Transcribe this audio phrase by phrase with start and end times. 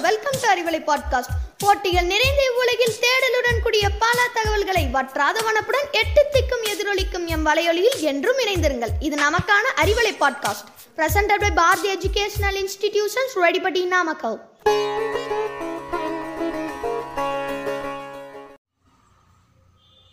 [0.00, 7.46] Arivalai podcast போட்டிகள் நிறைந்த உலகில் தேடலுடன் கூடிய பல தகவல்களை வற்றாத வனப்புடன் எட்டு திக்கும் எதிரொலிக்கும் எம்
[7.46, 8.88] வலையொலியில் என்றும் இணைந்திருங்கள்.
[9.00, 14.40] இது நமக்கான Arivalai podcast presented by Bharathi educational institutions ரெடிபடி Namakkal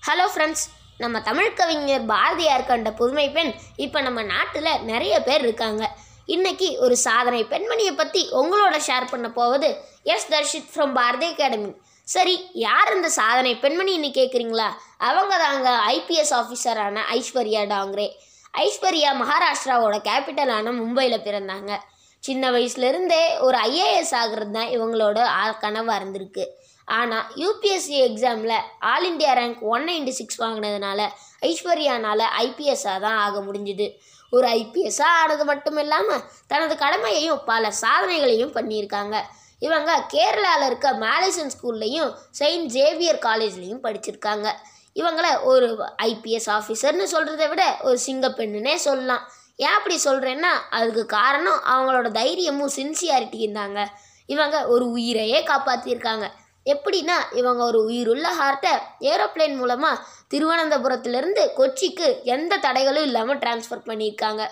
[0.08, 0.66] hello friends
[0.98, 5.98] நம்ம தமிழ் கவிஞர் பாரதியார் கண்ட புதுமை பெண் இப்போ நம்ம நாட்டில் நிறைய பேர் இருக்காங்க.
[6.28, 7.44] இன்னைக்கு ஒரு சாதனை.
[7.44, 13.56] பெண்மணியை பற்றி உங்களோட ஷேர் பண்ண போவது S Darshith from Bharathi academy சரி யார் இந்த சாதனை?
[13.56, 18.10] பெண்மணின்னு கேட்குறீங்களா அவங்க தாங்க ஐபிஎஸ் ஆஃபீஸரான ஐஸ்வர்யா டாங்ரே.
[18.58, 21.78] ஐஸ்வர்யா மகாராஷ்டிராவோட கேபிட்டலான மும்பையில் பிறந்தாங்க.
[22.20, 25.58] சின்ன வயசுலேருந்தே ஒரு ஐஏஎஸ் ஆகிறது தான் இவங்களோட ஆ-
[26.00, 26.46] இருந்திருக்கு.
[26.86, 31.10] ஆனால் யூபிஎஸ்சி எக்ஸாமில் all India rank one ninety six வாங்கினதுனால
[31.42, 33.98] ஐஸ்வர்யானால் ஐபிஎஸ்ஸாக தான் ஆக முடிஞ்சுது.
[34.30, 39.16] ஒரு ஐபிஎஸ்ஸாக ஆனது மட்டும் இல்லாமல் தனது கடமையையும் பல சாதனைகளையும் பண்ணியிருக்காங்க.
[39.60, 44.48] இவங்க கேரளாவில் இருக்க மேலேசன் ஸ்கூல்லையும் செயின்ட் ஜேவியர் காலேஜ்லேயும் படிச்சிருக்காங்க.
[44.96, 45.68] இவங்கள ஒரு
[46.04, 49.24] ஐபிஎஸ் ஆஃபீஸர்னு சொல்கிறத விட ஒரு சிங்கப்பெண்ணுனே சொல்லலாம்.
[49.56, 53.80] ஏன் அப்படி சொல்கிறேன்னா அதுக்கு காரணம் அவங்களோட தைரியமும் சின்சியாரிட்டியும் தாங்க.
[54.26, 56.26] இவங்க ஒரு உயிரையே காப்பாற்றியிருக்காங்க
[56.74, 58.74] எப்படின்னா இவங்க ஒரு உயிருள்ள ஹார்ட்டை
[59.12, 64.44] ஏரோப்ளேன் மூலமாக திருவனந்தபுரத்துலேருந்து கொச்சிக்கு எந்த தடைகளும் இல்லாமல் டிரான்ஸ்ஃபர் பண்ணியிருக்காங்க.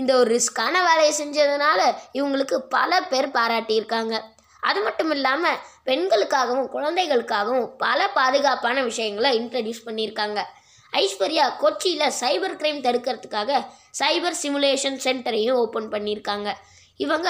[0.00, 1.80] இந்த ஒரு ரிஸ்க்கான வேலையை செஞ்சதுனால
[2.18, 4.14] இவங்களுக்கு பல பேர் பாராட்டியிருக்காங்க.
[4.68, 10.40] அது மட்டும் இல்லாமல் பெண்களுக்காகவும் குழந்தைகளுக்காகவும் பல பாதுகாப்பான விஷயங்களை இன்ட்ரடியூஸ் பண்ணியிருக்காங்க.
[10.92, 13.60] ஐஸ்வர்யா கொச்சியில் சைபர் கிரைம் தடுக்கிறதுக்காக
[14.00, 16.50] சைபர் சிமுலேஷன் சென்டரையும் ஓப்பன் பண்ணியிருக்காங்க.
[17.04, 17.28] இவங்க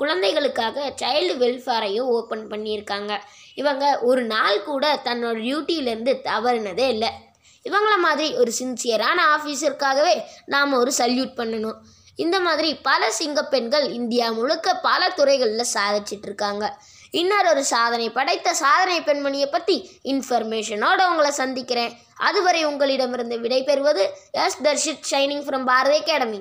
[0.00, 3.12] குழந்தைகளுக்காக சைல்டு வெல்ஃபேரையும் ஓப்பன் பண்ணியிருக்காங்க.
[3.60, 7.10] இவங்க ஒரு நாள் கூட தன்னோட டியூட்டியிலேருந்து தவறுனதே இல்லை.
[7.68, 10.12] இவங்கள மாதிரி ஒரு சின்சியரான ஆஃபீஸருக்காகவே
[10.54, 11.78] நாம் ஒரு சல்யூட் பண்ணணும்.
[12.24, 16.64] இந்த மாதிரி பல சிங்கப்பெண்கள் இந்தியா முழுக்க பல துறைகளில் சாதிச்சிட்ருக்காங்க
[17.20, 21.94] இன்னொரு ஒரு சாதனை படைத்த சாதனை பெண்மணியை பற்றி இன்ஃபர்மேஷனோட உங்களை சந்திக்கிறேன்.
[22.28, 24.04] அதுவரை உங்களிடமிருந்து விடைபெறுவது
[24.44, 26.40] S Darshith shining from Bharathi academy